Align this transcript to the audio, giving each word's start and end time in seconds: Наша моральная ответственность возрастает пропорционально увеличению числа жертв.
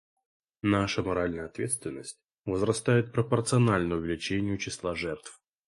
Наша 0.63 1.03
моральная 1.03 1.45
ответственность 1.45 2.17
возрастает 2.45 3.11
пропорционально 3.13 3.97
увеличению 3.97 4.57
числа 4.57 4.95
жертв. 4.95 5.39